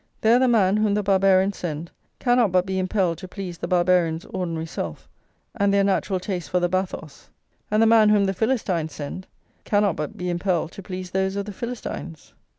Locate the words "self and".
4.65-5.71